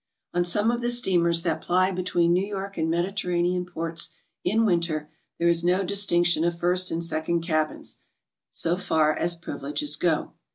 On 0.33 0.43
some 0.43 0.71
of 0.71 0.81
the 0.81 0.89
steamers 0.89 1.43
that 1.43 1.61
ply 1.61 1.91
between 1.91 2.33
New 2.33 2.43
York 2.43 2.75
and 2.75 2.89
Mediterranean 2.89 3.67
ports 3.67 4.09
in 4.43 4.65
winter, 4.65 5.11
there 5.37 5.47
is 5.47 5.63
no 5.63 5.83
distinction 5.83 6.43
oi 6.43 6.49
first 6.49 6.89
and 6.89 7.03
second 7.03 7.41
cabins, 7.41 7.99
so 8.49 8.77
far 8.77 9.15
as 9.15 9.35
privileges 9.35 9.95
go. 9.95 10.33